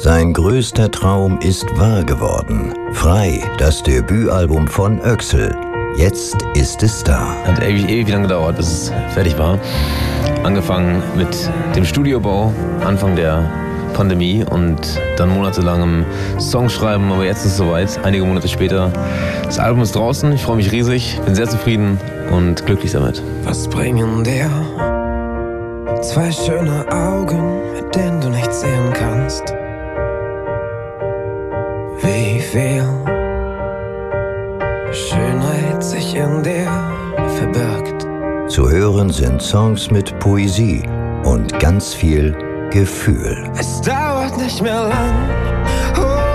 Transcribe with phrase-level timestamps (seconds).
[0.00, 2.72] Sein größter Traum ist wahr geworden.
[2.92, 5.56] Frei, das Debütalbum von Öxel.
[5.96, 7.34] Jetzt ist es da.
[7.44, 9.58] Hat ewig, ewig lang gedauert, bis es fertig war.
[10.44, 12.52] Angefangen mit dem Studiobau,
[12.84, 13.50] Anfang der
[13.94, 16.04] Pandemie und dann monatelangem
[16.38, 18.92] Songschreiben, aber jetzt ist es soweit, einige Monate später.
[19.42, 21.98] Das Album ist draußen, ich freue mich riesig, bin sehr zufrieden
[22.30, 23.20] und glücklich damit.
[23.42, 24.48] Was bringen dir
[26.02, 29.57] zwei schöne Augen, mit denen du nichts sehen kannst?
[32.52, 32.82] Viel
[34.90, 36.70] Schönheit sich in dir
[37.36, 38.06] verbirgt.
[38.50, 40.82] Zu hören sind Songs mit Poesie
[41.24, 42.34] und ganz viel
[42.70, 43.50] Gefühl.
[43.58, 45.28] Es dauert nicht mehr lang.
[45.98, 46.27] Oh,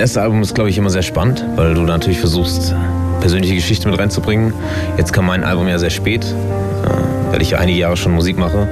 [0.00, 2.74] erste Album ist, glaube ich, immer sehr spannend, weil du natürlich versuchst,
[3.20, 4.54] persönliche Geschichte mit reinzubringen.
[4.96, 8.38] Jetzt kam mein Album ja sehr spät, äh, weil ich ja einige Jahre schon Musik
[8.38, 8.66] mache.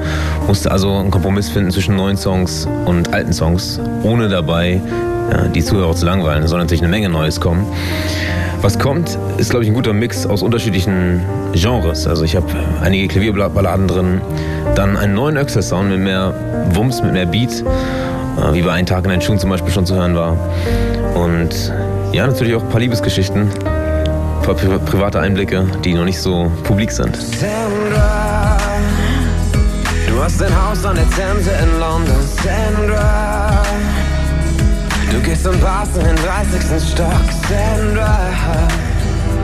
[0.47, 4.81] Musste also einen Kompromiss finden zwischen neuen Songs und alten Songs, ohne dabei
[5.31, 6.45] ja, die Zuhörer zu langweilen.
[6.45, 7.67] Es soll natürlich eine Menge Neues kommen.
[8.63, 11.21] Was kommt, ist, glaube ich, ein guter Mix aus unterschiedlichen
[11.53, 12.07] Genres.
[12.07, 12.47] Also ich habe
[12.83, 14.21] einige Klavierballaden drin,
[14.75, 16.33] dann einen neuen Öxler-Sound mit mehr
[16.71, 19.85] Wumms, mit mehr Beat, äh, wie bei Ein Tag in den Schuhen zum Beispiel schon
[19.85, 20.39] zu hören war.
[21.15, 21.73] Und
[22.13, 26.51] ja, natürlich auch ein paar Liebesgeschichten, ein paar pri private Einblicke, die noch nicht so
[26.65, 27.17] publik sind.
[27.17, 28.57] Sandra,
[30.09, 32.17] du hast ein Haus an der Themse in London.
[32.43, 33.63] Sandra,
[35.13, 36.93] du gehst in Bars in den 30.
[36.93, 37.13] Stock.
[37.49, 38.19] Sandra,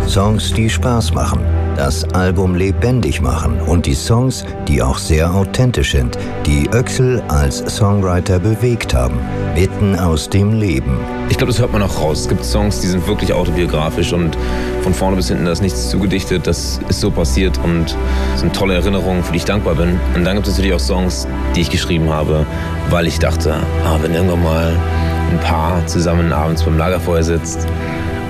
[0.07, 1.41] Songs, die Spaß machen,
[1.77, 7.59] das Album lebendig machen und die Songs, die auch sehr authentisch sind, die Öxel als
[7.77, 9.19] Songwriter bewegt haben,
[9.55, 10.99] mitten aus dem Leben.
[11.29, 12.21] Ich glaube, das hört man auch raus.
[12.21, 14.37] Es gibt Songs, die sind wirklich autobiografisch und
[14.83, 16.47] von vorne bis hinten da ist nichts zugedichtet.
[16.47, 17.97] Das ist so passiert und
[18.37, 19.99] sind tolle Erinnerungen, für die ich dankbar bin.
[20.15, 21.27] Und dann gibt es natürlich auch Songs,
[21.57, 22.47] die ich geschrieben habe,
[22.91, 24.77] weil ich dachte, ah, wenn irgendwann mal
[25.31, 27.67] ein Paar zusammen abends beim Lagerfeuer sitzt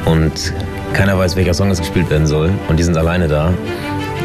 [0.07, 0.55] und
[0.95, 3.53] keiner weiß, welcher Song es gespielt werden soll und die sind alleine da,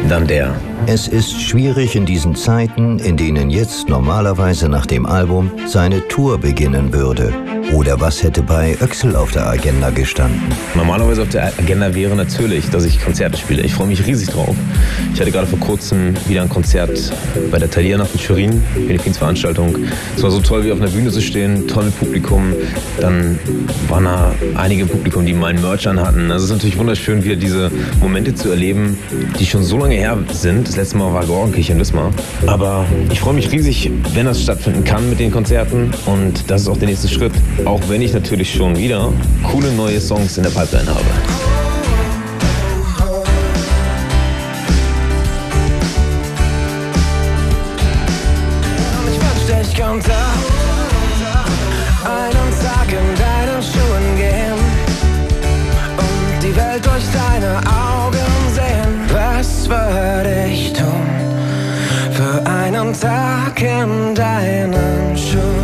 [0.08, 0.54] dann der.
[0.86, 6.38] Es ist schwierig in diesen Zeiten, in denen jetzt normalerweise nach dem Album seine Tour
[6.38, 7.32] beginnen würde.
[7.72, 10.40] Oder was hätte bei Öxel auf der Agenda gestanden?
[10.74, 13.62] Normalerweise auf der Agenda wäre natürlich, dass ich Konzerte spiele.
[13.62, 14.56] Ich freue mich riesig drauf.
[15.14, 17.12] Ich hatte gerade vor kurzem wieder ein Konzert
[17.52, 19.76] bei der Thalia-Nacht in Schwerin, Philippines Veranstaltung.
[20.16, 22.52] Es war so toll, wie auf einer Bühne zu stehen, toll mit Publikum.
[23.00, 23.38] Dann
[23.88, 26.32] waren da einige im Publikum, die meinen Merch anhatten.
[26.32, 27.70] Also es ist natürlich wunderschön, wieder diese
[28.00, 28.98] Momente zu erleben,
[29.38, 30.69] die schon so lange her sind.
[30.70, 32.12] Das letzte Mal war Gorgenkirche in Wismar.
[32.46, 35.90] Aber ich freue mich riesig, wenn das stattfinden kann mit den Konzerten.
[36.06, 37.32] Und das ist auch der nächste Schritt.
[37.64, 41.04] Auch wenn ich natürlich schon wieder coole neue Songs in der Pipeline habe.
[52.04, 54.54] einen Tag in deinen Schuhen gehen
[55.96, 57.29] und die Welt durch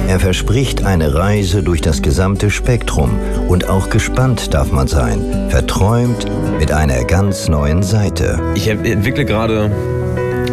[0.09, 6.27] Er verspricht eine Reise durch das gesamte Spektrum und auch gespannt darf man sein, verträumt
[6.59, 8.41] mit einer ganz neuen Seite.
[8.55, 9.71] Ich entwickle gerade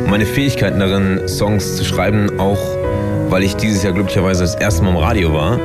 [0.08, 2.60] meine Fähigkeiten darin, Songs zu schreiben, auch
[3.30, 5.56] weil ich dieses Jahr glücklicherweise das erste Mal im Radio war.
[5.56, 5.60] Äh,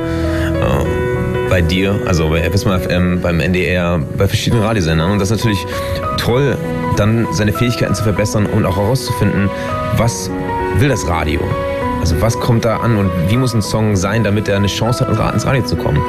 [1.49, 5.11] bei dir, also bei FSMA FM, beim NDR, bei verschiedenen Radiosendern.
[5.11, 5.65] Und das ist natürlich
[6.17, 6.57] toll,
[6.95, 9.49] dann seine Fähigkeiten zu verbessern und auch herauszufinden,
[9.97, 10.29] was
[10.77, 11.41] will das Radio?
[11.99, 15.05] Also was kommt da an und wie muss ein Song sein, damit er eine Chance
[15.05, 16.01] hat, ins Radio zu kommen?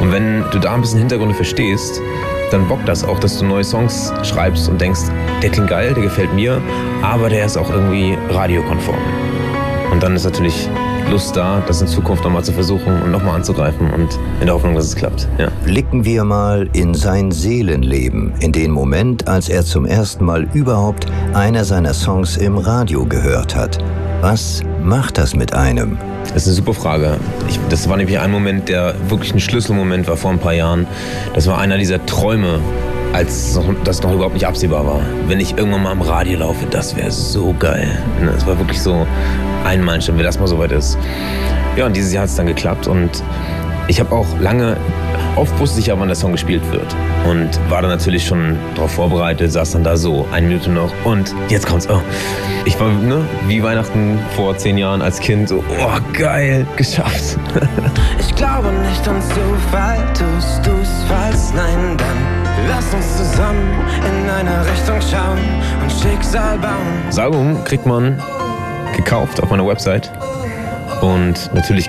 [0.00, 2.00] Und wenn du da ein bisschen Hintergründe verstehst,
[2.50, 5.00] dann bockt das auch, dass du neue Songs schreibst und denkst,
[5.42, 6.60] der klingt geil, der gefällt mir,
[7.02, 8.98] aber der ist auch irgendwie radiokonform.
[9.90, 10.68] Und dann ist natürlich
[11.10, 14.76] Lust da, das in Zukunft nochmal zu versuchen und nochmal anzugreifen und in der Hoffnung,
[14.76, 15.26] dass es klappt.
[15.38, 15.48] Ja.
[15.64, 21.06] Blicken wir mal in sein Seelenleben, in den Moment, als er zum ersten Mal überhaupt
[21.34, 23.78] einer seiner Songs im Radio gehört hat.
[24.20, 25.98] Was macht das mit einem?
[26.32, 27.16] Das ist eine super Frage.
[27.48, 30.86] Ich, das war nämlich ein Moment, der wirklich ein Schlüsselmoment war vor ein paar Jahren.
[31.34, 32.60] Das war einer dieser Träume,
[33.12, 35.02] als das noch überhaupt nicht absehbar war.
[35.26, 37.88] Wenn ich irgendwann mal am Radio laufe, das wäre so geil.
[38.20, 39.06] Ne, es war wirklich so
[39.64, 40.98] ein Meilenstein, wenn das mal soweit ist.
[41.76, 43.22] Ja, und dieses Jahr hat es dann geklappt und
[43.88, 44.76] ich habe auch lange,
[45.34, 46.94] oft wusste ich ja, wann der Song gespielt wird.
[47.28, 51.34] Und war dann natürlich schon darauf vorbereitet, saß dann da so, eine Minute noch und
[51.48, 51.88] jetzt kommt's.
[51.90, 52.00] Oh.
[52.64, 57.38] Ich war ne, wie Weihnachten vor zehn Jahren als Kind so, oh geil, geschafft.
[58.20, 64.64] ich glaube nicht an Zufall, tust du's falls nein, dann Lass uns zusammen in eine
[64.64, 65.38] Richtung schauen
[65.82, 67.02] und Schicksal bauen.
[67.06, 68.20] Das Album kriegt man
[68.96, 70.10] gekauft auf meiner Website.
[71.00, 71.88] Und natürlich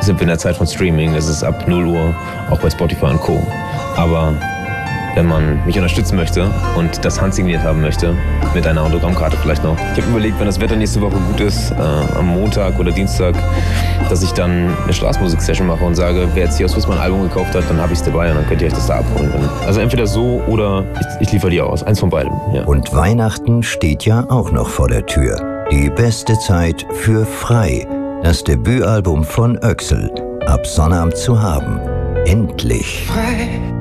[0.00, 1.14] sind wir in der Zeit von Streaming.
[1.14, 2.14] Es ist ab 0 Uhr
[2.50, 3.46] auch bei Spotify und Co.
[3.96, 4.34] Aber
[5.14, 8.14] wenn man mich unterstützen möchte und das handsigniert haben möchte,
[8.54, 9.76] mit einer Autogrammkarte vielleicht noch.
[9.94, 11.74] Ich habe überlegt, wenn das Wetter nächste Woche gut ist, äh,
[12.18, 13.34] am Montag oder Dienstag,
[14.08, 17.22] dass ich dann eine Straßenmusik-Session mache und sage, wer jetzt hier aus Wiss ein Album
[17.22, 19.32] gekauft hat, dann habe ich es dabei und dann könnt ihr euch das da abholen.
[19.66, 21.82] Also entweder so oder ich, ich liefere die aus.
[21.82, 22.32] Eins von beidem.
[22.52, 22.64] Ja.
[22.64, 25.66] Und Weihnachten steht ja auch noch vor der Tür.
[25.70, 27.86] Die beste Zeit für Frei.
[28.22, 30.10] Das Debütalbum von Öxel.
[30.46, 31.80] Ab Sonnabend zu haben.
[32.26, 33.06] Endlich.
[33.06, 33.79] Frei